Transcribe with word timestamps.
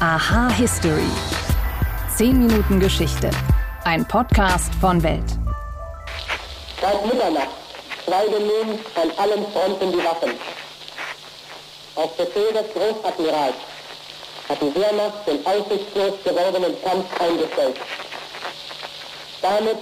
Aha 0.00 0.48
History. 0.50 1.10
10 2.16 2.46
Minuten 2.46 2.78
Geschichte. 2.78 3.30
Ein 3.82 4.06
Podcast 4.06 4.72
von 4.80 5.02
Welt. 5.02 5.24
Seit 6.80 7.04
Mitternacht 7.04 7.48
schweigen 8.04 8.46
nun 8.46 8.78
an 8.94 9.10
allen 9.16 9.44
Fronten 9.50 9.90
die 9.90 9.98
Waffen. 9.98 10.30
Auf 11.96 12.16
Befehl 12.16 12.52
des 12.52 12.72
Großadmirals 12.74 13.56
hat 14.48 14.58
die 14.62 14.72
Wehrmacht 14.72 15.26
den 15.26 15.44
aussichtslos 15.44 16.14
gewordenen 16.22 16.80
Kampf 16.84 17.20
eingestellt. 17.20 17.76
Damit 19.42 19.78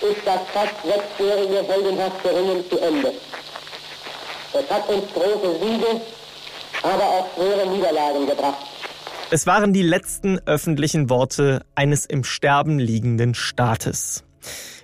ist 0.00 0.26
das 0.26 0.40
fast 0.54 0.82
sechsjährige 0.82 1.62
heldenhafte 1.70 2.30
Ringen 2.30 2.64
zu 2.70 2.78
Ende. 2.78 3.12
Es 4.54 4.70
hat 4.70 4.88
uns 4.88 5.12
große 5.12 5.58
Siege, 5.60 6.00
aber 6.82 7.04
auch 7.04 7.26
schwere 7.34 7.66
Niederlagen 7.66 8.26
gebracht. 8.26 8.72
Es 9.34 9.46
waren 9.46 9.72
die 9.72 9.80
letzten 9.80 10.40
öffentlichen 10.40 11.08
Worte 11.08 11.64
eines 11.74 12.04
im 12.04 12.22
Sterben 12.22 12.78
liegenden 12.78 13.32
Staates. 13.32 14.24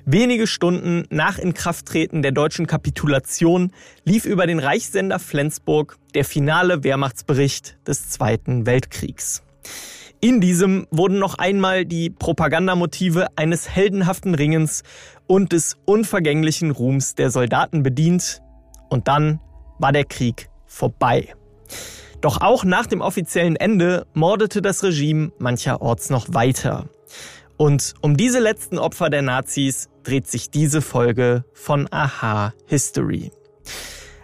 Wenige 0.07 0.47
Stunden 0.47 1.05
nach 1.11 1.39
Inkrafttreten 1.39 2.23
der 2.23 2.33
deutschen 2.33 2.67
Kapitulation 2.67 3.73
lief 4.07 4.25
über 4.25 4.47
den 4.47 4.59
Reichssender 4.59 5.19
Flensburg 5.19 5.99
der 6.15 6.25
finale 6.25 6.83
Wehrmachtsbericht 6.83 7.77
des 7.87 8.09
Zweiten 8.09 8.65
Weltkriegs. 8.65 9.43
In 10.19 10.41
diesem 10.41 10.87
wurden 10.91 11.19
noch 11.19 11.35
einmal 11.35 11.85
die 11.85 12.09
Propagandamotive 12.09 13.27
eines 13.37 13.69
heldenhaften 13.69 14.35
Ringens 14.35 14.83
und 15.27 15.53
des 15.53 15.77
unvergänglichen 15.85 16.71
Ruhms 16.71 17.15
der 17.15 17.31
Soldaten 17.31 17.83
bedient. 17.83 18.41
Und 18.89 19.09
dann 19.09 19.41
war 19.79 19.93
der 19.93 20.07
Krieg 20.07 20.49
vorbei. 20.65 21.35
Doch 22.21 22.41
auch 22.41 22.65
nach 22.65 22.87
dem 22.87 23.01
offiziellen 23.01 23.57
Ende 23.57 24.07
mordete 24.13 24.61
das 24.61 24.83
Regime 24.83 25.33
mancherorts 25.39 26.11
noch 26.11 26.27
weiter. 26.35 26.89
Und 27.57 27.95
um 28.01 28.17
diese 28.17 28.41
letzten 28.41 28.79
Opfer 28.79 29.09
der 29.11 29.23
Nazis 29.23 29.89
dreht 30.03 30.27
sich 30.27 30.51
diese 30.51 30.81
Folge 30.81 31.45
von 31.53 31.89
Aha 31.91 32.55
History. 32.67 33.31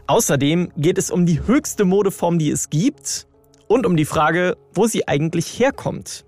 Außerdem 0.07 0.73
geht 0.77 0.99
es 0.99 1.11
um 1.11 1.25
die 1.25 1.47
höchste 1.47 1.85
Modeform, 1.85 2.39
die 2.39 2.51
es 2.51 2.69
gibt 2.69 3.27
und 3.69 3.87
um 3.87 3.97
die 3.97 4.05
Frage, 4.05 4.57
wo 4.75 4.87
sie 4.87 5.09
eigentlich 5.09 5.59
herkommt. 5.59 6.25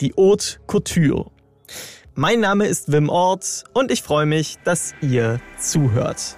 Die 0.00 0.14
Haute 0.16 0.58
Couture. 0.66 1.30
Mein 2.14 2.40
Name 2.40 2.66
ist 2.66 2.92
Wim 2.92 3.08
Ort 3.08 3.64
und 3.74 3.90
ich 3.90 4.02
freue 4.02 4.26
mich, 4.26 4.56
dass 4.64 4.94
ihr 5.00 5.40
zuhört. 5.58 6.36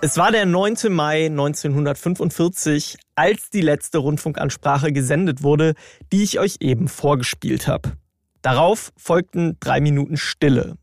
Es 0.00 0.16
war 0.16 0.30
der 0.30 0.46
9. 0.46 0.76
Mai 0.90 1.26
1945, 1.26 2.98
als 3.16 3.50
die 3.50 3.62
letzte 3.62 3.98
Rundfunkansprache 3.98 4.92
gesendet 4.92 5.42
wurde, 5.42 5.74
die 6.12 6.22
ich 6.22 6.38
euch 6.38 6.58
eben 6.60 6.86
vorgespielt 6.86 7.66
habe. 7.66 7.94
Darauf 8.40 8.92
folgten 8.96 9.56
drei 9.58 9.80
Minuten 9.80 10.16
Stille. 10.16 10.76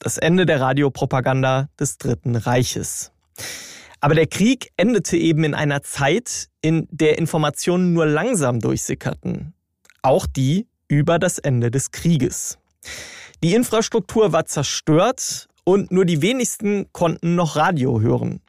Das 0.00 0.18
Ende 0.18 0.44
der 0.44 0.60
Radiopropaganda 0.60 1.70
des 1.80 1.96
Dritten 1.96 2.36
Reiches. 2.36 3.10
Aber 4.00 4.14
der 4.14 4.26
Krieg 4.26 4.68
endete 4.76 5.16
eben 5.16 5.44
in 5.44 5.54
einer 5.54 5.82
Zeit, 5.82 6.48
in 6.60 6.86
der 6.90 7.16
Informationen 7.16 7.94
nur 7.94 8.04
langsam 8.04 8.60
durchsickerten. 8.60 9.54
Auch 10.02 10.26
die 10.26 10.68
über 10.88 11.18
das 11.18 11.38
Ende 11.38 11.70
des 11.70 11.90
Krieges. 11.90 12.58
Die 13.42 13.54
Infrastruktur 13.54 14.32
war 14.32 14.44
zerstört 14.44 15.48
und 15.64 15.90
nur 15.90 16.04
die 16.04 16.20
wenigsten 16.20 16.92
konnten 16.92 17.34
noch 17.34 17.56
Radio 17.56 18.02
hören. 18.02 18.42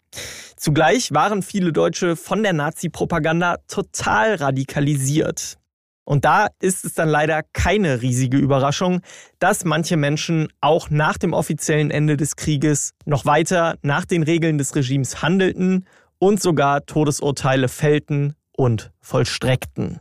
Zugleich 0.56 1.14
waren 1.14 1.42
viele 1.42 1.72
Deutsche 1.72 2.16
von 2.16 2.44
der 2.44 2.54
Nazi-Propaganda 2.54 3.58
total 3.68 4.36
radikalisiert. 4.36 5.58
Und 6.10 6.26
da 6.26 6.48
ist 6.60 6.86
es 6.86 6.96
dann 6.96 7.08
leider 7.08 7.44
keine 7.54 8.02
riesige 8.02 8.38
Überraschung, 8.38 9.02
dass 9.38 9.64
manche 9.64 9.96
Menschen 9.96 10.48
auch 10.60 10.90
nach 10.90 11.18
dem 11.18 11.34
offiziellen 11.34 11.92
Ende 11.92 12.18
des 12.18 12.36
Krieges 12.36 12.96
noch 13.06 13.26
weiter 13.26 13.78
nach 13.84 14.06
den 14.06 14.24
Regeln 14.24 14.58
des 14.58 14.76
Regimes 14.76 15.22
handelten 15.22 15.86
und 16.18 16.42
sogar 16.42 16.86
Todesurteile 16.88 17.68
fällten 17.68 18.34
und 18.52 18.92
vollstreckten. 19.02 20.00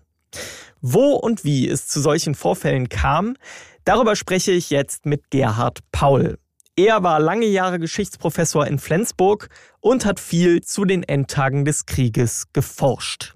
Wo 0.80 1.12
und 1.12 1.44
wie 1.44 1.68
es 1.68 1.88
zu 1.88 2.00
solchen 2.00 2.34
Vorfällen 2.34 2.88
kam, 2.88 3.36
darüber 3.84 4.16
spreche 4.16 4.52
ich 4.52 4.70
jetzt 4.70 5.04
mit 5.04 5.30
Gerhard 5.30 5.80
Paul. 5.92 6.38
Er 6.78 7.02
war 7.02 7.18
lange 7.18 7.46
Jahre 7.46 7.80
Geschichtsprofessor 7.80 8.68
in 8.68 8.78
Flensburg 8.78 9.48
und 9.80 10.04
hat 10.04 10.20
viel 10.20 10.60
zu 10.60 10.84
den 10.84 11.02
Endtagen 11.02 11.64
des 11.64 11.86
Krieges 11.86 12.52
geforscht. 12.52 13.34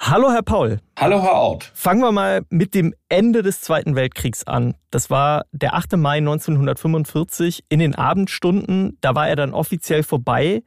Hallo, 0.00 0.32
Herr 0.32 0.42
Paul. 0.42 0.80
Hallo, 0.98 1.22
Herr 1.22 1.34
Ort. 1.34 1.70
Fangen 1.72 2.00
wir 2.00 2.10
mal 2.10 2.42
mit 2.50 2.74
dem 2.74 2.96
Ende 3.08 3.44
des 3.44 3.60
Zweiten 3.60 3.94
Weltkriegs 3.94 4.42
an. 4.42 4.74
Das 4.90 5.08
war 5.08 5.44
der 5.52 5.74
8. 5.74 5.98
Mai 5.98 6.16
1945 6.16 7.62
in 7.68 7.78
den 7.78 7.94
Abendstunden. 7.94 8.98
Da 9.02 9.14
war 9.14 9.28
er 9.28 9.36
dann 9.36 9.54
offiziell 9.54 10.02
vorbei 10.02 10.64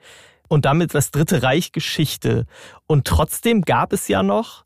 und 0.47 0.63
damit 0.63 0.93
das 0.93 1.11
Dritte 1.11 1.43
Reich 1.43 1.73
Geschichte. 1.73 2.45
Und 2.87 3.05
trotzdem 3.05 3.63
gab 3.63 3.91
es 3.91 4.07
ja 4.07 4.23
noch 4.23 4.63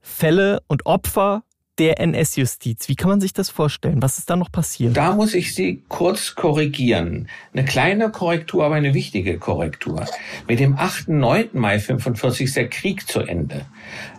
Fälle 0.00 0.62
und 0.68 0.86
Opfer 0.86 1.42
der 1.78 2.00
NS-Justiz. 2.00 2.88
Wie 2.88 2.96
kann 2.96 3.08
man 3.08 3.20
sich 3.20 3.32
das 3.32 3.48
vorstellen? 3.48 4.02
Was 4.02 4.18
ist 4.18 4.28
da 4.28 4.36
noch 4.36 4.52
passiert? 4.52 4.96
Da 4.96 5.14
muss 5.14 5.32
ich 5.32 5.54
Sie 5.54 5.82
kurz 5.88 6.34
korrigieren. 6.34 7.28
Eine 7.52 7.64
kleine 7.64 8.10
Korrektur, 8.10 8.64
aber 8.64 8.74
eine 8.74 8.92
wichtige 8.92 9.38
Korrektur. 9.38 10.04
Mit 10.46 10.60
dem 10.60 10.76
8. 10.76 11.08
9. 11.08 11.48
Mai 11.54 11.78
45 11.78 12.44
ist 12.44 12.56
der 12.56 12.68
Krieg 12.68 13.08
zu 13.08 13.20
Ende. 13.20 13.64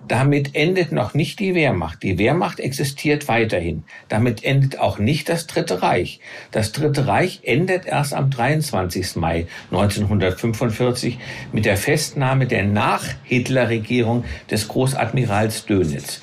Damit 0.08 0.56
endet 0.56 0.92
noch 0.92 1.14
nicht 1.14 1.40
die 1.40 1.56
Wehrmacht. 1.56 2.04
Die 2.04 2.18
Wehrmacht 2.18 2.60
existiert 2.60 3.28
weiterhin. 3.28 3.84
Damit 4.10 4.44
endet 4.44 4.80
auch 4.80 4.98
nicht 4.98 5.30
das 5.30 5.48
Dritte 5.48 5.82
Reich. 5.82 6.20
Das 6.52 6.72
Dritte 6.72 7.08
Reich 7.08 7.42
endet 7.44 7.86
erst 7.86 8.14
am 8.14 8.30
23. 8.30 9.16
Mai 9.16 9.48
1945 9.72 11.20
mit 11.54 11.66
der 11.66 11.78
Festnahme 11.78 12.48
der 12.48 12.66
Nach-Hitler-Regierung 12.66 14.26
des 14.50 14.68
Großadmirals 14.68 15.66
Dönitz. 15.66 16.20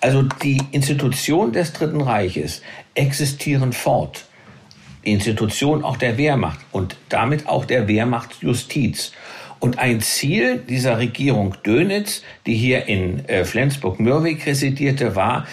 Also 0.00 0.22
die 0.22 0.62
Institutionen 0.70 1.52
des 1.52 1.72
Dritten 1.72 2.00
Reiches 2.00 2.62
existieren 2.94 3.72
fort. 3.72 4.26
Die 5.04 5.12
Institution 5.12 5.84
auch 5.84 5.96
der 5.96 6.18
Wehrmacht 6.18 6.60
und 6.70 6.96
damit 7.08 7.48
auch 7.48 7.64
der 7.64 7.88
Wehrmachtsjustiz. 7.88 9.12
Und 9.60 9.78
ein 9.78 10.00
Ziel 10.00 10.58
dieser 10.58 10.98
Regierung 10.98 11.56
Dönitz, 11.64 12.22
die 12.46 12.54
hier 12.54 12.86
in 12.86 13.24
äh, 13.28 13.44
Flensburg-Mürwik 13.44 14.46
residierte, 14.46 15.16
war, 15.16 15.46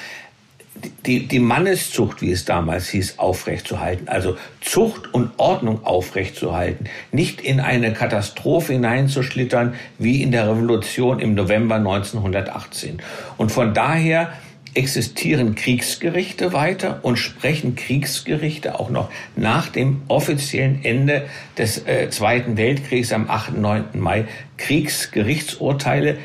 die, 1.06 1.28
die 1.28 1.40
Manneszucht, 1.40 2.22
wie 2.22 2.32
es 2.32 2.46
damals 2.46 2.90
hieß, 2.90 3.20
aufrechtzuerhalten. 3.20 4.08
Also 4.08 4.38
Zucht 4.62 5.14
und 5.14 5.32
Ordnung 5.38 5.86
aufrechtzuerhalten. 5.86 6.88
Nicht 7.12 7.42
in 7.42 7.60
eine 7.60 7.94
Katastrophe 7.94 8.74
hineinzuschlittern, 8.74 9.76
wie 9.98 10.22
in 10.22 10.32
der 10.32 10.50
Revolution 10.50 11.20
im 11.20 11.36
November 11.36 11.76
1918. 11.76 13.02
Und 13.38 13.52
von 13.52 13.74
daher 13.74 14.34
existieren 14.76 15.56
Kriegsgerichte 15.56 16.54
weiter 16.54 17.00
und 17.02 17.18
sprechen 17.18 17.76
Kriegsgerichte 17.76 18.80
auch 18.80 18.90
noch 18.90 19.10
nach 19.36 19.70
dem 19.70 20.02
offiziellen 20.10 20.84
Ende 20.84 21.28
des 21.58 21.86
äh, 21.88 22.10
Zweiten 22.10 22.58
Weltkriegs 22.58 23.14
am 23.14 23.30
8. 23.30 23.58
9. 23.58 23.86
Mai 23.94 24.26
Kriegsgerichtsurteile, 24.58 26.18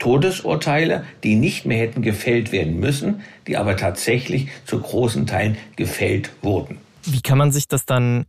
Todesurteile, 0.00 1.04
die 1.22 1.36
nicht 1.36 1.66
mehr 1.66 1.78
hätten 1.78 2.02
gefällt 2.02 2.50
werden 2.50 2.80
müssen, 2.80 3.20
die 3.46 3.56
aber 3.56 3.76
tatsächlich 3.76 4.48
zu 4.64 4.80
großen 4.80 5.26
Teilen 5.26 5.56
gefällt 5.76 6.32
wurden. 6.42 6.78
Wie 7.04 7.20
kann 7.20 7.38
man 7.38 7.52
sich 7.52 7.68
das 7.68 7.86
dann 7.86 8.26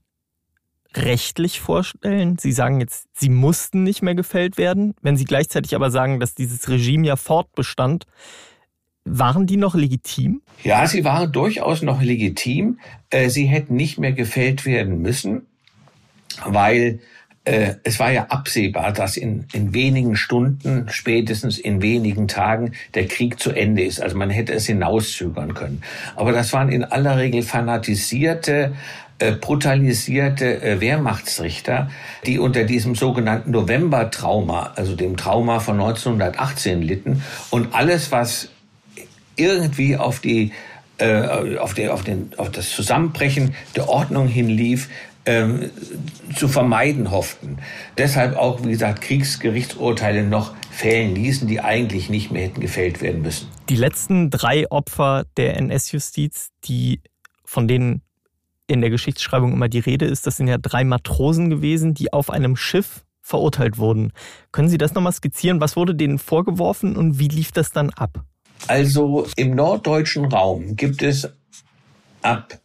rechtlich 0.96 1.60
vorstellen? 1.62 2.38
Sie 2.38 2.52
sagen 2.52 2.80
jetzt, 2.80 3.08
sie 3.14 3.30
mussten 3.30 3.84
nicht 3.84 4.04
mehr 4.04 4.16
gefällt 4.16 4.58
werden, 4.58 4.94
wenn 5.02 5.18
Sie 5.18 5.26
gleichzeitig 5.26 5.74
aber 5.74 5.90
sagen, 5.90 6.20
dass 6.20 6.36
dieses 6.36 6.70
Regime 6.70 7.08
ja 7.08 7.16
fortbestand. 7.16 8.06
Waren 9.04 9.48
die 9.48 9.58
noch 9.58 9.74
legitim? 9.74 10.44
Ja, 10.64 10.86
sie 10.86 11.04
waren 11.04 11.32
durchaus 11.32 11.82
noch 11.82 12.04
legitim. 12.04 12.80
Äh, 13.10 13.30
sie 13.30 13.46
hätten 13.46 13.76
nicht 13.76 13.98
mehr 13.98 14.12
gefällt 14.12 14.64
werden 14.64 15.02
müssen, 15.02 15.48
weil 16.46 17.00
äh, 17.44 17.76
es 17.84 18.00
war 18.00 18.12
ja 18.12 18.28
absehbar, 18.28 18.92
dass 18.92 19.18
in, 19.18 19.46
in 19.52 19.74
wenigen 19.74 20.16
Stunden, 20.16 20.88
spätestens 20.90 21.58
in 21.58 21.82
wenigen 21.82 22.28
Tagen, 22.28 22.74
der 22.94 23.08
Krieg 23.08 23.40
zu 23.40 23.52
Ende 23.52 23.84
ist. 23.84 24.02
Also 24.02 24.16
man 24.16 24.30
hätte 24.30 24.54
es 24.54 24.68
hinauszögern 24.68 25.54
können. 25.54 25.82
Aber 26.16 26.32
das 26.34 26.54
waren 26.54 26.70
in 26.70 26.84
aller 26.84 27.18
Regel 27.18 27.42
fanatisierte, 27.42 28.74
äh, 29.18 29.32
brutalisierte 29.32 30.62
äh, 30.62 30.82
Wehrmachtsrichter, 30.82 31.90
die 32.26 32.38
unter 32.38 32.64
diesem 32.64 32.94
sogenannten 32.96 33.52
November-Trauma, 33.52 34.74
also 34.76 34.96
dem 34.96 35.18
Trauma 35.18 35.60
von 35.60 35.80
1918 35.80 36.82
litten. 36.82 37.24
Und 37.50 37.74
alles, 37.74 38.12
was 38.12 38.50
irgendwie 39.36 39.98
auf 39.98 40.20
die 40.20 40.52
äh, 41.02 41.58
auf, 41.58 41.74
der, 41.74 41.96
auf, 41.96 42.04
den, 42.04 42.32
auf 42.38 42.52
das 42.52 42.70
Zusammenbrechen 42.70 43.56
der 43.76 43.90
Ordnung 43.90 44.28
hinlief, 44.28 44.88
ähm, 45.26 45.70
zu 46.36 46.48
vermeiden 46.48 47.12
hofften. 47.12 47.58
Deshalb 47.98 48.36
auch, 48.36 48.64
wie 48.64 48.72
gesagt, 48.72 49.02
Kriegsgerichtsurteile 49.02 50.24
noch 50.24 50.54
fällen 50.72 51.16
ließen, 51.16 51.48
die 51.48 51.62
eigentlich 51.62 52.10
nicht 52.10 52.32
mehr 52.32 52.44
hätten 52.44 52.62
gefällt 52.62 53.02
werden 53.02 53.22
müssen. 53.22 53.48
Die 53.70 53.76
letzten 53.76 54.30
drei 54.30 54.70
Opfer 54.72 55.26
der 55.38 55.58
NS-Justiz, 55.58 56.50
die 56.64 57.02
von 57.44 57.68
denen 57.68 58.02
in 58.68 58.82
der 58.82 58.90
Geschichtsschreibung 58.90 59.54
immer 59.54 59.68
die 59.68 59.80
Rede 59.80 60.06
ist, 60.06 60.26
das 60.26 60.38
sind 60.38 60.48
ja 60.48 60.58
drei 60.58 60.84
Matrosen 60.84 61.50
gewesen, 61.50 61.94
die 61.94 62.14
auf 62.14 62.30
einem 62.30 62.56
Schiff 62.56 63.04
verurteilt 63.22 63.78
wurden. 63.78 64.14
Können 64.52 64.70
Sie 64.70 64.78
das 64.78 64.94
nochmal 64.94 65.14
skizzieren? 65.14 65.62
Was 65.62 65.76
wurde 65.76 65.94
denen 65.94 66.20
vorgeworfen 66.20 66.96
und 66.96 67.20
wie 67.20 67.28
lief 67.28 67.52
das 67.52 67.72
dann 67.72 67.92
ab? 67.92 68.24
Also 68.68 69.28
im 69.36 69.56
norddeutschen 69.56 70.26
Raum 70.26 70.76
gibt 70.76 71.02
es 71.04 71.30
ab 72.22 72.60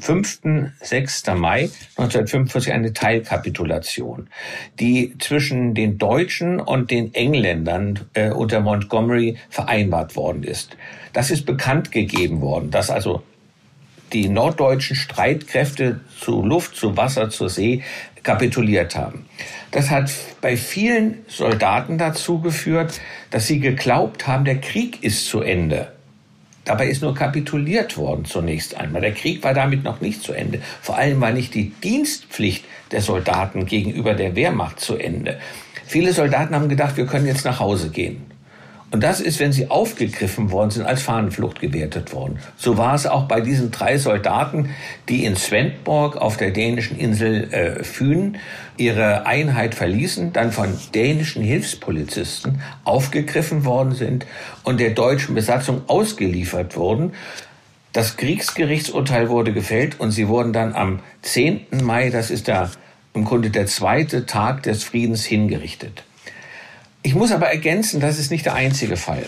5. 0.00 0.40
6. 0.80 1.26
Mai 1.36 1.70
1945 1.96 2.72
eine 2.72 2.92
Teilkapitulation, 2.92 4.28
die 4.78 5.16
zwischen 5.18 5.74
den 5.74 5.98
Deutschen 5.98 6.60
und 6.60 6.90
den 6.90 7.14
Engländern 7.14 8.00
äh, 8.14 8.30
unter 8.30 8.60
Montgomery 8.60 9.36
vereinbart 9.48 10.16
worden 10.16 10.42
ist. 10.42 10.76
Das 11.12 11.30
ist 11.30 11.46
bekannt 11.46 11.92
gegeben 11.92 12.40
worden, 12.40 12.70
dass 12.70 12.90
also 12.90 13.22
die 14.12 14.28
norddeutschen 14.28 14.96
Streitkräfte 14.96 16.00
zu 16.18 16.42
Luft, 16.42 16.74
zu 16.74 16.96
Wasser, 16.96 17.30
zur 17.30 17.48
See 17.48 17.82
kapituliert 18.22 18.96
haben. 18.96 19.26
Das 19.70 19.90
hat 19.90 20.10
bei 20.40 20.56
vielen 20.56 21.24
Soldaten 21.28 21.96
dazu 21.96 22.40
geführt, 22.40 23.00
dass 23.30 23.46
sie 23.46 23.60
geglaubt 23.60 24.26
haben, 24.26 24.44
der 24.44 24.60
Krieg 24.60 25.02
ist 25.02 25.26
zu 25.26 25.40
Ende. 25.40 25.92
Dabei 26.70 26.86
ist 26.86 27.02
nur 27.02 27.16
kapituliert 27.16 27.96
worden 27.96 28.24
zunächst 28.24 28.76
einmal. 28.76 29.00
Der 29.00 29.12
Krieg 29.12 29.42
war 29.42 29.54
damit 29.54 29.82
noch 29.82 30.00
nicht 30.00 30.22
zu 30.22 30.32
Ende. 30.32 30.60
Vor 30.80 30.96
allem 30.96 31.20
war 31.20 31.32
nicht 31.32 31.52
die 31.52 31.70
Dienstpflicht 31.70 32.64
der 32.92 33.00
Soldaten 33.00 33.66
gegenüber 33.66 34.14
der 34.14 34.36
Wehrmacht 34.36 34.78
zu 34.78 34.94
Ende. 34.94 35.40
Viele 35.84 36.12
Soldaten 36.12 36.54
haben 36.54 36.68
gedacht, 36.68 36.96
wir 36.96 37.06
können 37.06 37.26
jetzt 37.26 37.44
nach 37.44 37.58
Hause 37.58 37.90
gehen. 37.90 38.29
Und 38.92 39.04
das 39.04 39.20
ist, 39.20 39.38
wenn 39.38 39.52
sie 39.52 39.70
aufgegriffen 39.70 40.50
worden 40.50 40.70
sind, 40.70 40.84
als 40.84 41.02
Fahnenflucht 41.02 41.60
gewertet 41.60 42.12
worden. 42.12 42.40
So 42.56 42.76
war 42.76 42.94
es 42.94 43.06
auch 43.06 43.28
bei 43.28 43.40
diesen 43.40 43.70
drei 43.70 43.98
Soldaten, 43.98 44.70
die 45.08 45.24
in 45.24 45.36
Svendborg 45.36 46.16
auf 46.16 46.36
der 46.36 46.50
dänischen 46.50 46.98
Insel 46.98 47.52
äh, 47.52 47.84
Fyn 47.84 48.38
ihre 48.76 49.26
Einheit 49.26 49.76
verließen, 49.76 50.32
dann 50.32 50.50
von 50.50 50.76
dänischen 50.92 51.42
Hilfspolizisten 51.42 52.60
aufgegriffen 52.82 53.64
worden 53.64 53.94
sind 53.94 54.26
und 54.64 54.80
der 54.80 54.90
deutschen 54.90 55.36
Besatzung 55.36 55.82
ausgeliefert 55.86 56.76
wurden. 56.76 57.12
Das 57.92 58.16
Kriegsgerichtsurteil 58.16 59.28
wurde 59.28 59.52
gefällt 59.52 60.00
und 60.00 60.10
sie 60.10 60.26
wurden 60.26 60.52
dann 60.52 60.74
am 60.74 61.00
10. 61.22 61.66
Mai, 61.82 62.10
das 62.10 62.30
ist 62.30 62.48
da 62.48 62.70
im 63.14 63.24
Grunde 63.24 63.50
der 63.50 63.66
zweite 63.66 64.26
Tag 64.26 64.62
des 64.64 64.82
Friedens, 64.82 65.24
hingerichtet. 65.24 66.04
Ich 67.02 67.14
muss 67.14 67.32
aber 67.32 67.48
ergänzen, 67.48 68.00
das 68.00 68.18
ist 68.18 68.30
nicht 68.30 68.44
der 68.44 68.54
einzige 68.54 68.96
Fall. 68.96 69.24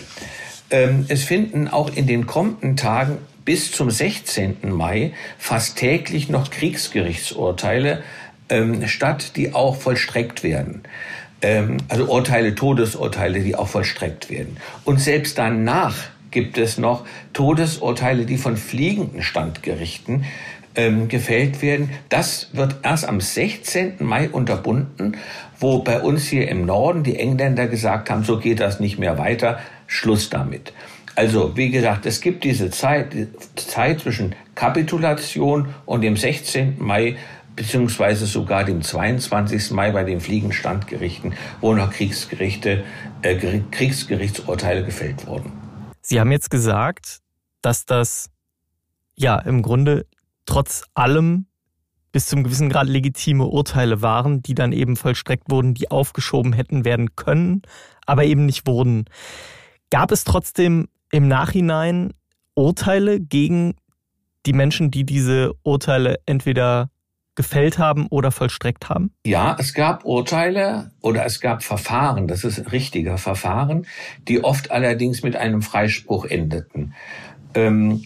Ähm, 0.69 1.05
es 1.07 1.23
finden 1.23 1.67
auch 1.67 1.95
in 1.95 2.05
den 2.05 2.27
kommenden 2.27 2.77
Tagen 2.77 3.17
bis 3.45 3.71
zum 3.71 3.89
16. 3.89 4.57
Mai 4.69 5.13
fast 5.37 5.77
täglich 5.77 6.29
noch 6.29 6.49
Kriegsgerichtsurteile 6.51 8.03
ähm, 8.49 8.87
statt, 8.87 9.35
die 9.35 9.53
auch 9.53 9.75
vollstreckt 9.75 10.43
werden. 10.43 10.83
Ähm, 11.41 11.77
also 11.89 12.05
Urteile, 12.05 12.55
Todesurteile, 12.55 13.39
die 13.39 13.55
auch 13.55 13.67
vollstreckt 13.67 14.29
werden. 14.29 14.57
Und 14.85 14.99
selbst 14.99 15.37
danach 15.37 15.95
gibt 16.31 16.57
es 16.57 16.77
noch 16.77 17.05
Todesurteile, 17.33 18.25
die 18.25 18.37
von 18.37 18.55
fliegenden 18.57 19.23
Standgerichten 19.23 20.25
ähm, 20.75 21.07
gefällt 21.07 21.61
werden. 21.61 21.91
Das 22.09 22.49
wird 22.53 22.77
erst 22.83 23.07
am 23.07 23.21
16. 23.21 23.95
Mai 23.99 24.29
unterbunden, 24.29 25.17
wo 25.63 25.79
bei 25.79 26.01
uns 26.01 26.25
hier 26.27 26.47
im 26.49 26.65
Norden 26.65 27.03
die 27.03 27.17
Engländer 27.17 27.67
gesagt 27.67 28.09
haben, 28.09 28.23
so 28.23 28.37
geht 28.37 28.59
das 28.59 28.79
nicht 28.79 28.99
mehr 28.99 29.17
weiter, 29.17 29.59
Schluss 29.87 30.29
damit. 30.29 30.73
Also, 31.15 31.55
wie 31.55 31.69
gesagt, 31.69 32.05
es 32.05 32.21
gibt 32.21 32.43
diese 32.43 32.69
Zeit, 32.69 33.13
die 33.13 33.27
Zeit 33.55 34.01
zwischen 34.01 34.35
Kapitulation 34.55 35.73
und 35.85 36.01
dem 36.01 36.17
16. 36.17 36.75
Mai 36.79 37.17
beziehungsweise 37.55 38.25
sogar 38.25 38.63
dem 38.63 38.81
22. 38.81 39.71
Mai 39.71 39.91
bei 39.91 40.03
den 40.03 40.19
Fliegenstandgerichten, 40.19 41.35
wo 41.61 41.73
noch 41.73 41.91
Kriegsgerichte, 41.91 42.83
äh, 43.21 43.59
Kriegsgerichtsurteile 43.71 44.83
gefällt 44.83 45.27
wurden. 45.27 45.51
Sie 46.01 46.19
haben 46.19 46.31
jetzt 46.31 46.49
gesagt, 46.49 47.19
dass 47.61 47.85
das 47.85 48.31
ja 49.15 49.37
im 49.39 49.61
Grunde 49.61 50.07
trotz 50.45 50.83
allem 50.93 51.45
bis 52.13 52.27
zum 52.27 52.43
gewissen 52.43 52.69
Grad 52.69 52.87
legitime 52.87 53.45
Urteile 53.45 54.01
waren, 54.01 54.41
die 54.41 54.55
dann 54.55 54.71
eben 54.71 54.95
vollstreckt 54.95 55.49
wurden, 55.49 55.73
die 55.73 55.91
aufgeschoben 55.91 56.53
hätten 56.53 56.85
werden 56.85 57.15
können, 57.17 57.63
aber 58.05 58.23
eben 58.23 58.45
nicht 58.45 58.65
wurden. 58.65 59.05
Gab 59.89 60.11
es 60.11 60.23
trotzdem 60.23 60.87
im 61.11 61.27
Nachhinein 61.27 62.13
Urteile 62.55 63.19
gegen 63.19 63.75
die 64.45 64.53
Menschen, 64.53 64.91
die 64.91 65.05
diese 65.05 65.53
Urteile 65.63 66.19
entweder 66.25 66.89
gefällt 67.35 67.79
haben 67.79 68.05
oder 68.07 68.31
vollstreckt 68.31 68.89
haben? 68.89 69.11
Ja, 69.25 69.57
es 69.59 69.73
gab 69.73 70.05
Urteile 70.05 70.91
oder 71.01 71.25
es 71.25 71.41
gab 71.41 71.63
Verfahren, 71.63 72.27
das 72.27 72.43
ist 72.43 72.71
richtiger 72.71 73.17
Verfahren, 73.17 73.87
die 74.27 74.43
oft 74.43 74.69
allerdings 74.69 75.23
mit 75.23 75.35
einem 75.35 75.63
Freispruch 75.63 76.25
endeten. 76.25 76.93
Ähm, 77.55 78.03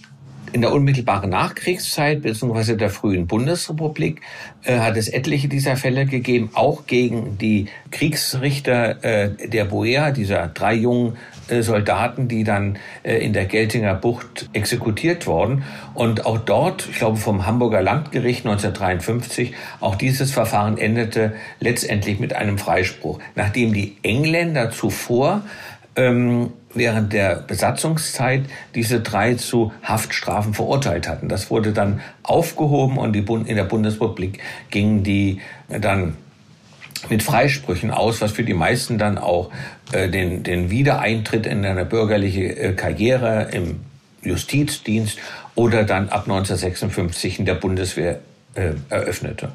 in 0.53 0.61
der 0.61 0.71
unmittelbaren 0.73 1.29
Nachkriegszeit 1.29 2.21
bzw. 2.21 2.75
der 2.75 2.89
frühen 2.89 3.27
Bundesrepublik 3.27 4.21
äh, 4.63 4.79
hat 4.79 4.97
es 4.97 5.07
etliche 5.07 5.47
dieser 5.47 5.75
Fälle 5.75 6.05
gegeben, 6.05 6.49
auch 6.53 6.87
gegen 6.87 7.37
die 7.37 7.67
Kriegsrichter 7.91 9.03
äh, 9.03 9.47
der 9.47 9.65
Boer, 9.65 10.11
dieser 10.11 10.47
drei 10.47 10.75
jungen 10.75 11.17
äh, 11.47 11.61
Soldaten, 11.61 12.27
die 12.27 12.43
dann 12.43 12.77
in 13.03 13.33
der 13.33 13.45
Geltinger 13.45 13.93
Bucht 13.93 14.49
exekutiert 14.53 15.27
wurden. 15.27 15.63
Und 15.93 16.25
auch 16.25 16.37
dort, 16.37 16.87
ich 16.89 16.97
glaube 16.97 17.17
vom 17.17 17.45
Hamburger 17.45 17.81
Landgericht 17.81 18.45
1953, 18.45 19.53
auch 19.79 19.95
dieses 19.95 20.31
Verfahren 20.31 20.77
endete 20.77 21.33
letztendlich 21.59 22.19
mit 22.19 22.33
einem 22.33 22.57
Freispruch, 22.57 23.19
nachdem 23.35 23.73
die 23.73 23.95
Engländer 24.03 24.71
zuvor 24.71 25.43
ähm, 25.95 26.51
während 26.77 27.13
der 27.13 27.35
Besatzungszeit 27.35 28.45
diese 28.75 29.01
drei 29.01 29.35
zu 29.35 29.71
Haftstrafen 29.83 30.53
verurteilt 30.53 31.07
hatten. 31.07 31.29
Das 31.29 31.49
wurde 31.49 31.71
dann 31.71 32.01
aufgehoben 32.23 32.97
und 32.97 33.13
die 33.13 33.21
Bund 33.21 33.47
in 33.47 33.55
der 33.55 33.63
Bundesrepublik 33.63 34.39
gingen 34.69 35.03
die 35.03 35.41
dann 35.67 36.15
mit 37.09 37.23
Freisprüchen 37.23 37.91
aus, 37.91 38.21
was 38.21 38.31
für 38.31 38.43
die 38.43 38.53
meisten 38.53 38.97
dann 38.97 39.17
auch 39.17 39.51
äh, 39.91 40.09
den, 40.09 40.43
den 40.43 40.69
Wiedereintritt 40.69 41.45
in 41.45 41.65
eine 41.65 41.85
bürgerliche 41.85 42.55
äh, 42.57 42.73
Karriere 42.73 43.49
im 43.51 43.81
Justizdienst 44.23 45.19
oder 45.55 45.83
dann 45.83 46.09
ab 46.09 46.23
1956 46.23 47.39
in 47.39 47.45
der 47.45 47.55
Bundeswehr 47.55 48.19
äh, 48.55 48.73
eröffnete. 48.89 49.51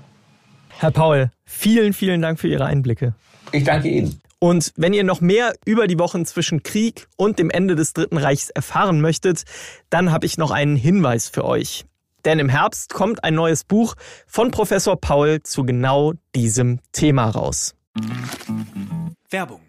Herr 0.78 0.90
Paul, 0.90 1.30
vielen, 1.44 1.92
vielen 1.92 2.22
Dank 2.22 2.40
für 2.40 2.48
Ihre 2.48 2.64
Einblicke. 2.64 3.14
Ich 3.52 3.64
danke 3.64 3.88
Ihnen. 3.88 4.20
Und 4.42 4.72
wenn 4.74 4.92
ihr 4.92 5.04
noch 5.04 5.20
mehr 5.20 5.54
über 5.64 5.86
die 5.86 6.00
Wochen 6.00 6.26
zwischen 6.26 6.64
Krieg 6.64 7.06
und 7.16 7.38
dem 7.38 7.48
Ende 7.48 7.76
des 7.76 7.92
Dritten 7.92 8.16
Reichs 8.18 8.50
erfahren 8.50 9.00
möchtet, 9.00 9.44
dann 9.88 10.10
habe 10.10 10.26
ich 10.26 10.36
noch 10.36 10.50
einen 10.50 10.74
Hinweis 10.74 11.28
für 11.28 11.44
euch. 11.44 11.84
Denn 12.24 12.40
im 12.40 12.48
Herbst 12.48 12.92
kommt 12.92 13.22
ein 13.22 13.36
neues 13.36 13.62
Buch 13.62 13.94
von 14.26 14.50
Professor 14.50 15.00
Paul 15.00 15.44
zu 15.44 15.62
genau 15.62 16.14
diesem 16.34 16.80
Thema 16.90 17.30
raus. 17.30 17.76
Werbung. 19.30 19.60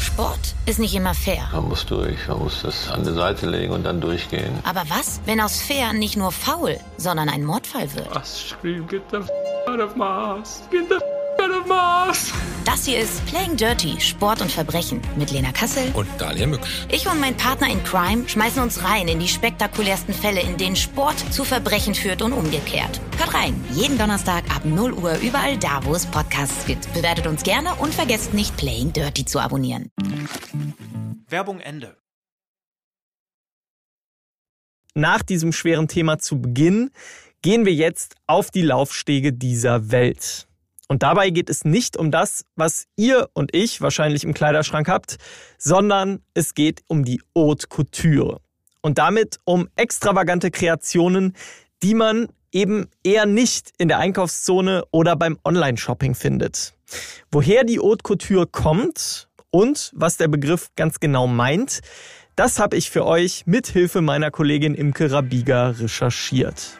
Sport 0.00 0.54
ist 0.64 0.78
nicht 0.78 0.94
immer 0.94 1.12
fair. 1.12 1.46
Man 1.52 1.68
muss 1.68 1.84
durch, 1.84 2.26
man 2.26 2.38
muss 2.38 2.62
das 2.62 2.88
an 2.88 3.04
die 3.04 3.12
Seite 3.12 3.46
legen 3.46 3.74
und 3.74 3.84
dann 3.84 4.00
durchgehen. 4.00 4.54
Aber 4.62 4.84
was, 4.88 5.20
wenn 5.26 5.42
aus 5.42 5.60
fair 5.60 5.92
nicht 5.92 6.16
nur 6.16 6.32
faul, 6.32 6.78
sondern 6.96 7.28
ein 7.28 7.44
Mordfall 7.44 7.94
wird? 7.94 8.08
Was 8.14 8.48
scream, 8.48 8.86
get 8.86 9.02
the 9.10 9.18
f 9.18 9.28
out 9.66 9.80
of 9.80 9.96
Mars, 9.96 10.62
get 10.70 10.88
the 10.88 11.13
of 11.50 11.66
Mars. 11.66 12.32
Das 12.64 12.86
hier 12.86 12.98
ist 13.00 13.24
Playing 13.26 13.56
Dirty, 13.56 14.00
Sport 14.00 14.40
und 14.40 14.50
Verbrechen 14.50 15.02
mit 15.16 15.30
Lena 15.30 15.52
Kassel 15.52 15.90
Und 15.94 16.08
Dalia 16.18 16.46
Mücksch. 16.46 16.86
Ich 16.90 17.06
und 17.06 17.20
mein 17.20 17.36
Partner 17.36 17.70
in 17.70 17.82
Crime 17.84 18.28
schmeißen 18.28 18.62
uns 18.62 18.82
rein 18.84 19.06
in 19.08 19.20
die 19.20 19.28
spektakulärsten 19.28 20.14
Fälle, 20.14 20.40
in 20.40 20.56
denen 20.56 20.76
Sport 20.76 21.18
zu 21.32 21.44
Verbrechen 21.44 21.94
führt 21.94 22.22
und 22.22 22.32
umgekehrt. 22.32 23.00
Hört 23.18 23.34
rein, 23.34 23.62
jeden 23.72 23.98
Donnerstag 23.98 24.44
ab 24.54 24.64
0 24.64 24.94
Uhr 24.94 25.18
überall 25.18 25.58
da, 25.58 25.84
wo 25.84 25.94
es 25.94 26.06
Podcasts 26.06 26.64
gibt. 26.66 26.92
Bewertet 26.94 27.26
uns 27.26 27.42
gerne 27.42 27.74
und 27.74 27.92
vergesst 27.92 28.32
nicht, 28.32 28.56
Playing 28.56 28.92
Dirty 28.92 29.24
zu 29.24 29.38
abonnieren. 29.40 29.90
Werbung 31.28 31.60
Ende. 31.60 31.96
Nach 34.94 35.22
diesem 35.22 35.52
schweren 35.52 35.88
Thema 35.88 36.18
zu 36.18 36.40
Beginn 36.40 36.90
gehen 37.42 37.66
wir 37.66 37.74
jetzt 37.74 38.14
auf 38.26 38.50
die 38.50 38.62
Laufstege 38.62 39.32
dieser 39.32 39.90
Welt. 39.90 40.46
Und 40.88 41.02
dabei 41.02 41.30
geht 41.30 41.48
es 41.48 41.64
nicht 41.64 41.96
um 41.96 42.10
das, 42.10 42.44
was 42.56 42.86
ihr 42.96 43.28
und 43.32 43.54
ich 43.54 43.80
wahrscheinlich 43.80 44.24
im 44.24 44.34
Kleiderschrank 44.34 44.88
habt, 44.88 45.16
sondern 45.58 46.20
es 46.34 46.54
geht 46.54 46.82
um 46.88 47.04
die 47.04 47.22
Haute 47.36 47.66
Couture. 47.68 48.40
und 48.82 48.98
damit 48.98 49.38
um 49.44 49.68
extravagante 49.76 50.50
Kreationen, 50.50 51.32
die 51.82 51.94
man 51.94 52.28
eben 52.52 52.86
eher 53.02 53.24
nicht 53.24 53.72
in 53.78 53.88
der 53.88 53.98
Einkaufszone 53.98 54.84
oder 54.90 55.16
beim 55.16 55.38
Online-Shopping 55.42 56.14
findet. 56.14 56.74
Woher 57.32 57.64
die 57.64 57.78
Haute 57.78 58.02
Couture 58.02 58.46
kommt 58.46 59.28
und 59.50 59.90
was 59.94 60.18
der 60.18 60.28
Begriff 60.28 60.68
ganz 60.76 61.00
genau 61.00 61.26
meint, 61.26 61.80
das 62.36 62.58
habe 62.58 62.76
ich 62.76 62.90
für 62.90 63.06
euch 63.06 63.44
mit 63.46 63.68
Hilfe 63.68 64.02
meiner 64.02 64.30
Kollegin 64.30 64.74
Imke 64.74 65.10
Rabiga 65.10 65.70
recherchiert. 65.70 66.78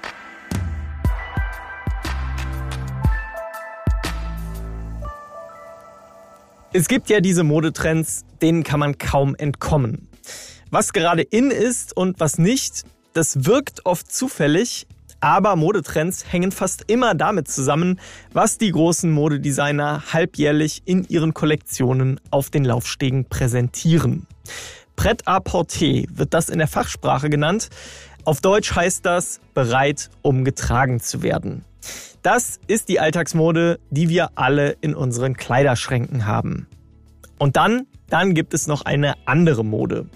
Es 6.77 6.89
gibt 6.89 7.09
ja 7.09 7.21
diese 7.21 7.45
Modetrends, 7.45 8.25
denen 8.43 8.65
kann 8.65 8.81
man 8.81 8.99
kaum 8.99 9.37
entkommen. 9.37 10.09
Was 10.73 10.93
gerade 10.93 11.23
in 11.23 11.53
ist 11.53 11.97
und 11.97 12.19
was 12.19 12.37
nicht, 12.37 12.83
das 13.13 13.47
wirkt 13.47 13.87
oft 13.87 14.13
zufällig, 14.13 14.89
aber 15.21 15.55
Modetrends 15.55 16.33
hängen 16.33 16.51
fast 16.51 16.91
immer 16.91 17.15
damit 17.15 17.47
zusammen, 17.47 18.01
was 18.33 18.59
die 18.59 18.73
großen 18.73 19.09
Modedesigner 19.09 20.03
halbjährlich 20.13 20.83
in 20.85 21.05
ihren 21.05 21.33
Kollektionen 21.33 22.21
auf 22.33 22.51
den 22.51 22.65
Laufstegen 22.65 23.27
präsentieren. 23.27 24.27
Pret-à-porter 24.97 26.03
wird 26.13 26.35
das 26.35 26.49
in 26.49 26.59
der 26.59 26.67
Fachsprache 26.67 27.31
genannt. 27.31 27.69
Auf 28.25 28.41
Deutsch 28.41 28.75
heißt 28.75 29.07
das 29.07 29.39
bereit, 29.55 30.11
um 30.23 30.45
getragen 30.45 30.99
zu 30.99 31.23
werden. 31.23 31.65
Das 32.23 32.59
ist 32.67 32.89
die 32.89 33.01
Alltagsmode, 33.01 33.79
die 33.91 34.09
wir 34.09 34.31
alle 34.35 34.77
in 34.81 34.95
unseren 34.95 35.37
Kleiderschränken 35.37 36.27
haben. 36.27 36.67
Und 37.39 37.57
dann, 37.57 37.87
dann 38.09 38.35
gibt 38.35 38.55
es 38.55 38.67
noch 38.67 38.83
eine 38.83 39.15
andere 39.27 39.65
Mode. 39.65 40.07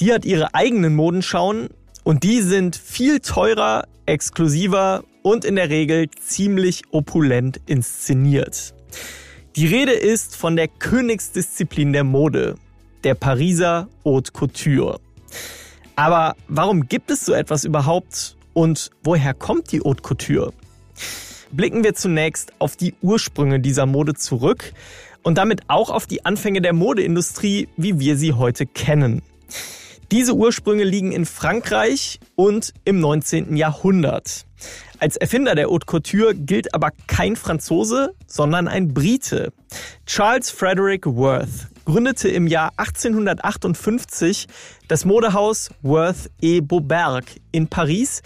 Die 0.00 0.12
hat 0.12 0.24
ihre 0.24 0.54
eigenen 0.54 0.94
Modenschauen 0.94 1.68
und 2.04 2.22
die 2.22 2.40
sind 2.40 2.76
viel 2.76 3.20
teurer, 3.20 3.86
exklusiver 4.06 5.04
und 5.22 5.44
in 5.44 5.56
der 5.56 5.68
Regel 5.68 6.08
ziemlich 6.10 6.82
opulent 6.92 7.60
inszeniert. 7.66 8.74
Die 9.56 9.66
Rede 9.66 9.92
ist 9.92 10.36
von 10.36 10.56
der 10.56 10.68
Königsdisziplin 10.68 11.92
der 11.92 12.04
Mode, 12.04 12.54
der 13.04 13.14
Pariser 13.14 13.88
Haute 14.04 14.32
Couture. 14.32 15.00
Aber 15.96 16.36
warum 16.48 16.88
gibt 16.88 17.10
es 17.10 17.26
so 17.26 17.34
etwas 17.34 17.64
überhaupt 17.64 18.36
und 18.54 18.90
woher 19.02 19.34
kommt 19.34 19.72
die 19.72 19.80
Haute 19.80 20.02
Couture? 20.02 20.52
Blicken 21.52 21.82
wir 21.82 21.94
zunächst 21.94 22.52
auf 22.58 22.76
die 22.76 22.94
Ursprünge 23.02 23.60
dieser 23.60 23.86
Mode 23.86 24.14
zurück 24.14 24.72
und 25.22 25.36
damit 25.36 25.62
auch 25.68 25.90
auf 25.90 26.06
die 26.06 26.24
Anfänge 26.24 26.60
der 26.60 26.72
Modeindustrie, 26.72 27.68
wie 27.76 27.98
wir 27.98 28.16
sie 28.16 28.32
heute 28.32 28.66
kennen. 28.66 29.22
Diese 30.10 30.34
Ursprünge 30.34 30.82
liegen 30.82 31.12
in 31.12 31.24
Frankreich 31.24 32.18
und 32.34 32.72
im 32.84 32.98
19. 32.98 33.56
Jahrhundert. 33.56 34.44
Als 34.98 35.16
Erfinder 35.16 35.54
der 35.54 35.68
Haute 35.68 35.86
Couture 35.86 36.34
gilt 36.34 36.74
aber 36.74 36.90
kein 37.06 37.36
Franzose, 37.36 38.12
sondern 38.26 38.66
ein 38.66 38.92
Brite. 38.92 39.52
Charles 40.06 40.50
Frederick 40.50 41.06
Worth 41.06 41.68
gründete 41.84 42.28
im 42.28 42.46
Jahr 42.46 42.72
1858 42.76 44.48
das 44.88 45.04
Modehaus 45.04 45.70
Worth 45.82 46.30
et 46.42 46.66
Beauberg 46.66 47.24
in 47.52 47.68
Paris 47.68 48.22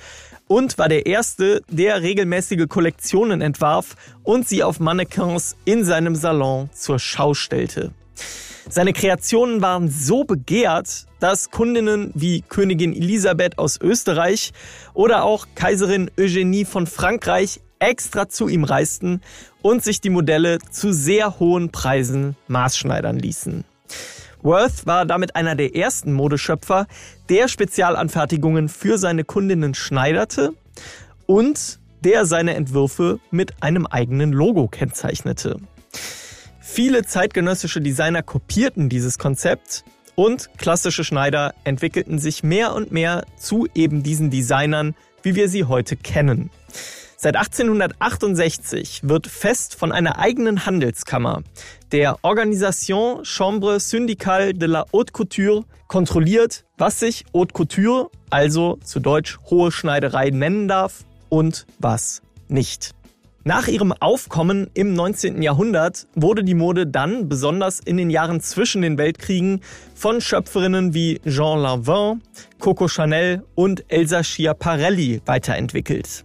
und 0.47 0.79
war 0.79 0.89
der 0.89 1.07
erste, 1.07 1.63
der 1.69 2.03
regelmäßige 2.03 2.69
Kollektionen 2.69 3.41
entwarf 3.41 3.97
und 4.23 4.49
sie 4.49 4.63
auf 4.63 4.81
Mannequins 4.81 5.57
in 5.65 5.85
seinem 5.85 6.15
Salon 6.15 6.69
zur 6.73 6.99
Schau 6.99 7.35
stellte. 7.35 7.93
Seine 8.69 8.93
Kreationen 8.93 9.61
waren 9.61 9.91
so 9.91 10.25
begehrt, 10.25 11.07
dass 11.21 11.51
Kundinnen 11.51 12.11
wie 12.15 12.43
Königin 12.43 12.95
Elisabeth 12.95 13.59
aus 13.59 13.79
Österreich 13.81 14.53
oder 14.95 15.25
auch 15.25 15.47
Kaiserin 15.55 16.11
Eugenie 16.19 16.65
von 16.65 16.87
Frankreich 16.87 17.61
extra 17.79 18.29
zu 18.29 18.49
ihm 18.49 18.65
reisten 18.65 19.21
und 19.61 19.85
sich 19.85 20.01
die 20.01 20.11
Modelle 20.11 20.59
zu 20.71 20.93
sehr 20.93 21.39
hohen 21.39 21.71
Preisen 21.71 22.37
maßschneidern 22.49 23.19
ließen. 23.19 23.65
Worth 24.45 24.87
war 24.87 25.07
damit 25.07 25.37
einer 25.37 25.55
der 25.55 25.75
ersten 25.75 26.13
Modeschöpfer, 26.13 26.87
der 27.31 27.49
Spezialanfertigungen 27.49 28.69
für 28.69 28.99
seine 28.99 29.25
Kundinnen 29.25 29.75
schneiderte 29.75 30.53
und 31.27 31.81
der 32.05 32.27
seine 32.27 32.55
Entwürfe 32.55 33.21
mit 33.31 33.63
einem 33.63 33.87
eigenen 33.87 34.33
Logo 34.33 34.69
kennzeichnete. 34.69 35.57
Viele 36.61 37.05
zeitgenössische 37.05 37.81
Designer 37.81 38.23
kopierten 38.23 38.91
dieses 38.91 39.19
Konzept 39.19 39.85
und 40.15 40.51
klassische 40.59 41.05
Schneider 41.05 41.55
entwickelten 41.65 42.19
sich 42.19 42.43
mehr 42.43 42.75
und 42.75 42.93
mehr 42.93 43.25
zu 43.39 43.67
eben 43.75 44.03
diesen 44.03 44.31
Designern, 44.31 44.95
wie 45.23 45.35
wir 45.37 45.49
sie 45.49 45.65
heute 45.65 45.97
kennen. 45.97 46.51
Seit 47.17 47.37
1868 47.37 49.01
wird 49.05 49.27
fest 49.27 49.75
von 49.75 49.93
einer 49.93 50.19
eigenen 50.19 50.67
Handelskammer, 50.67 51.43
der 51.93 52.19
Organisation 52.23 53.25
Chambre 53.25 53.81
Syndicale 53.81 54.53
de 54.53 54.69
la 54.69 54.85
Haute 54.93 55.13
Couture, 55.13 55.65
kontrolliert, 55.87 56.65
was 56.77 57.01
sich 57.01 57.25
Haute 57.33 57.53
Couture, 57.53 58.11
also 58.31 58.79
zu 58.85 59.01
Deutsch 59.01 59.39
hohe 59.49 59.71
Schneiderei 59.71 60.31
nennen 60.31 60.69
darf 60.69 61.05
und 61.29 61.67
was 61.79 62.21
nicht. 62.49 62.95
Nach 63.47 63.69
ihrem 63.69 63.93
Aufkommen 63.93 64.71
im 64.73 64.95
19. 64.95 65.43
Jahrhundert 65.43 66.07
wurde 66.15 66.45
die 66.45 66.55
Mode 66.55 66.87
dann, 66.87 67.29
besonders 67.29 67.79
in 67.79 67.99
den 67.99 68.09
Jahren 68.09 68.41
zwischen 68.41 68.81
den 68.81 68.97
Weltkriegen, 68.97 69.61
von 69.95 70.23
Schöpferinnen 70.23 70.95
wie 70.95 71.21
Jean 71.27 71.61
Lanvin, 71.61 72.23
Coco 72.59 72.89
Chanel 72.89 73.45
und 73.55 73.85
Elsa 73.89 74.25
Schiaparelli 74.25 75.21
weiterentwickelt. 75.27 76.25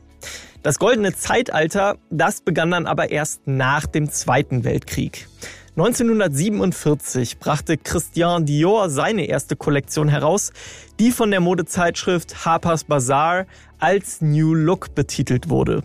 Das 0.62 0.78
goldene 0.78 1.14
Zeitalter, 1.14 1.98
das 2.10 2.42
begann 2.42 2.72
dann 2.72 2.86
aber 2.86 3.12
erst 3.12 3.48
nach 3.48 3.86
dem 3.86 4.12
Zweiten 4.12 4.66
Weltkrieg. 4.66 5.30
1947 5.78 7.40
brachte 7.40 7.78
Christian 7.78 8.46
Dior 8.46 8.90
seine 8.90 9.26
erste 9.26 9.56
Kollektion 9.56 10.10
heraus, 10.10 10.52
die 11.00 11.12
von 11.12 11.32
der 11.32 11.40
Modezeitschrift 11.40 12.46
Harper's 12.46 12.84
Bazaar 12.84 13.46
als 13.80 14.20
New 14.20 14.54
Look 14.54 14.94
betitelt 14.96 15.48
wurde. 15.48 15.82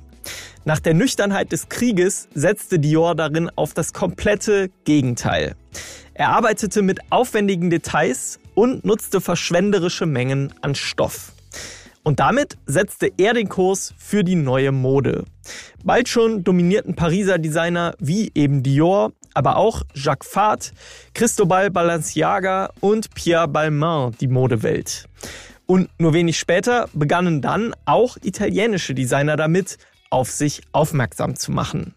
Nach 0.64 0.80
der 0.80 0.94
Nüchternheit 0.94 1.52
des 1.52 1.68
Krieges 1.68 2.28
setzte 2.34 2.80
Dior 2.80 3.14
darin 3.14 3.50
auf 3.54 3.74
das 3.74 3.92
komplette 3.92 4.70
Gegenteil. 4.84 5.54
Er 6.14 6.30
arbeitete 6.30 6.82
mit 6.82 6.98
aufwendigen 7.10 7.70
Details 7.70 8.40
und 8.54 8.84
nutzte 8.84 9.20
verschwenderische 9.20 10.06
Mengen 10.06 10.52
an 10.62 10.74
Stoff. 10.74 11.33
Und 12.04 12.20
damit 12.20 12.58
setzte 12.66 13.10
er 13.16 13.32
den 13.32 13.48
Kurs 13.48 13.94
für 13.96 14.22
die 14.22 14.34
neue 14.34 14.72
Mode. 14.72 15.24
Bald 15.82 16.08
schon 16.08 16.44
dominierten 16.44 16.94
Pariser 16.94 17.38
Designer 17.38 17.94
wie 17.98 18.30
eben 18.34 18.62
Dior, 18.62 19.12
aber 19.32 19.56
auch 19.56 19.82
Jacques 19.94 20.28
Fat, 20.28 20.72
Cristobal 21.14 21.70
Balenciaga 21.70 22.70
und 22.80 23.12
Pierre 23.14 23.48
Balmain 23.48 24.12
die 24.20 24.28
Modewelt. 24.28 25.08
Und 25.66 25.88
nur 25.98 26.12
wenig 26.12 26.38
später 26.38 26.88
begannen 26.92 27.40
dann 27.40 27.74
auch 27.86 28.18
italienische 28.22 28.94
Designer 28.94 29.36
damit, 29.36 29.78
auf 30.10 30.30
sich 30.30 30.62
aufmerksam 30.72 31.34
zu 31.36 31.50
machen. 31.52 31.94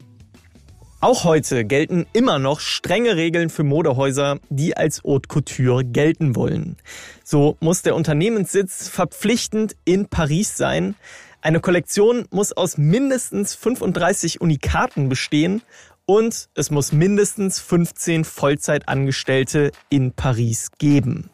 Auch 0.99 1.25
heute 1.25 1.63
gelten 1.63 2.07
immer 2.13 2.39
noch 2.39 2.59
strenge 2.59 3.15
Regeln 3.15 3.51
für 3.51 3.63
Modehäuser, 3.63 4.39
die 4.49 4.75
als 4.75 5.03
Haute 5.03 5.27
Couture 5.27 5.85
gelten 5.85 6.35
wollen. 6.35 6.75
So 7.23 7.55
muss 7.59 7.83
der 7.83 7.93
Unternehmenssitz 7.93 8.87
verpflichtend 8.89 9.75
in 9.85 10.07
Paris 10.07 10.57
sein. 10.57 10.95
Eine 11.39 11.59
Kollektion 11.59 12.25
muss 12.31 12.51
aus 12.51 12.79
mindestens 12.79 13.53
35 13.53 14.41
Unikaten 14.41 15.07
bestehen 15.07 15.61
und 16.07 16.49
es 16.55 16.71
muss 16.71 16.91
mindestens 16.91 17.59
15 17.59 18.25
Vollzeitangestellte 18.25 19.71
in 19.89 20.13
Paris 20.13 20.71
geben. 20.79 21.29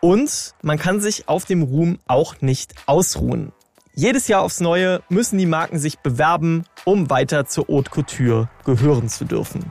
Und 0.00 0.54
man 0.60 0.78
kann 0.78 1.00
sich 1.00 1.26
auf 1.26 1.46
dem 1.46 1.62
Ruhm 1.62 2.00
auch 2.06 2.42
nicht 2.42 2.74
ausruhen. 2.84 3.52
Jedes 3.96 4.26
Jahr 4.26 4.42
aufs 4.42 4.58
Neue 4.58 5.02
müssen 5.08 5.38
die 5.38 5.46
Marken 5.46 5.78
sich 5.78 6.00
bewerben, 6.00 6.64
um 6.84 7.10
weiter 7.10 7.46
zur 7.46 7.68
Haute 7.68 7.92
Couture 7.92 8.48
gehören 8.64 9.08
zu 9.08 9.24
dürfen. 9.24 9.70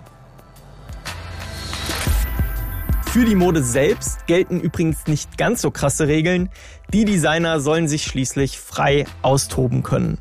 Für 3.11 3.25
die 3.25 3.35
Mode 3.35 3.61
selbst 3.61 4.25
gelten 4.25 4.61
übrigens 4.61 5.07
nicht 5.07 5.37
ganz 5.37 5.61
so 5.61 5.71
krasse 5.71 6.07
Regeln. 6.07 6.49
Die 6.93 7.03
Designer 7.03 7.59
sollen 7.59 7.89
sich 7.89 8.05
schließlich 8.05 8.57
frei 8.57 9.03
austoben 9.23 9.83
können. 9.83 10.19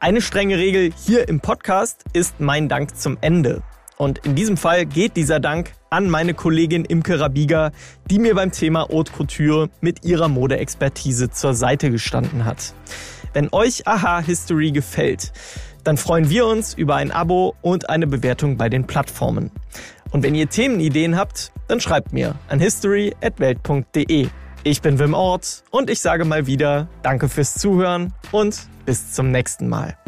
Eine 0.00 0.20
strenge 0.20 0.58
Regel 0.58 0.92
hier 1.06 1.26
im 1.26 1.40
Podcast 1.40 2.04
ist 2.12 2.40
mein 2.40 2.68
Dank 2.68 2.98
zum 2.98 3.16
Ende. 3.22 3.62
Und 3.96 4.18
in 4.18 4.34
diesem 4.34 4.58
Fall 4.58 4.84
geht 4.84 5.16
dieser 5.16 5.40
Dank 5.40 5.72
an 5.88 6.10
meine 6.10 6.34
Kollegin 6.34 6.84
Imke 6.84 7.18
Rabiga, 7.18 7.70
die 8.10 8.18
mir 8.18 8.34
beim 8.34 8.52
Thema 8.52 8.88
Haute 8.88 9.12
Couture 9.12 9.70
mit 9.80 10.04
ihrer 10.04 10.28
Modeexpertise 10.28 11.30
zur 11.30 11.54
Seite 11.54 11.90
gestanden 11.90 12.44
hat. 12.44 12.74
Wenn 13.32 13.48
euch 13.52 13.86
Aha 13.86 14.20
History 14.20 14.72
gefällt, 14.72 15.32
dann 15.84 15.96
freuen 15.96 16.28
wir 16.30 16.46
uns 16.46 16.74
über 16.74 16.96
ein 16.96 17.10
Abo 17.10 17.54
und 17.62 17.88
eine 17.88 18.06
Bewertung 18.06 18.56
bei 18.56 18.68
den 18.68 18.86
Plattformen. 18.86 19.50
Und 20.10 20.22
wenn 20.22 20.34
ihr 20.34 20.48
Themenideen 20.48 21.16
habt, 21.16 21.52
dann 21.68 21.80
schreibt 21.80 22.12
mir 22.12 22.34
an 22.48 22.58
history@welt.de. 22.58 24.28
Ich 24.62 24.82
bin 24.82 24.98
Wim 24.98 25.14
Ort 25.14 25.62
und 25.70 25.88
ich 25.88 26.00
sage 26.00 26.24
mal 26.24 26.46
wieder 26.46 26.88
Danke 27.02 27.28
fürs 27.28 27.54
Zuhören 27.54 28.12
und 28.32 28.58
bis 28.84 29.12
zum 29.12 29.30
nächsten 29.30 29.68
Mal. 29.68 29.99